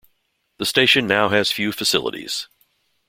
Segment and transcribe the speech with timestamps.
[0.57, 2.47] The station now has few facilities.